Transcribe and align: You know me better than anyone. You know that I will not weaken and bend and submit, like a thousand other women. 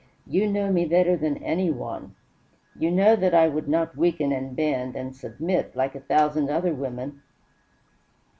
You 0.25 0.47
know 0.49 0.71
me 0.71 0.85
better 0.85 1.15
than 1.15 1.37
anyone. 1.43 2.15
You 2.75 2.89
know 2.89 3.15
that 3.15 3.35
I 3.35 3.47
will 3.49 3.69
not 3.69 3.95
weaken 3.95 4.31
and 4.31 4.55
bend 4.55 4.95
and 4.95 5.15
submit, 5.15 5.75
like 5.75 5.93
a 5.93 5.99
thousand 5.99 6.49
other 6.49 6.73
women. 6.73 7.21